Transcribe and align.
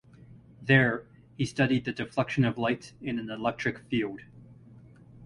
There 0.63 1.05
he 1.37 1.45
studied 1.45 1.85
the 1.85 1.91
deflection 1.91 2.43
of 2.43 2.57
light 2.57 2.93
in 3.03 3.19
an 3.19 3.29
electric 3.29 3.77
field. 3.87 4.21